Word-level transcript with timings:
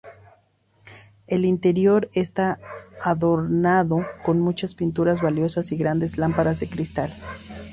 El 1.27 1.45
interior 1.45 2.09
está 2.15 2.57
adornado 3.05 4.03
con 4.25 4.39
muchas 4.41 4.73
pinturas 4.73 5.21
valiosas 5.21 5.71
y 5.73 5.77
grandes 5.77 6.17
lámparas 6.17 6.59
de 6.59 6.69
cristal. 6.71 7.13